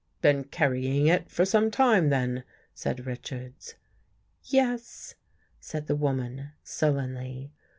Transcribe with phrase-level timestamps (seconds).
[0.19, 3.75] "Been carrying it for some time, then?" said Richards."
[4.43, 5.13] Yes,"
[5.59, 7.51] said the woman sullenly.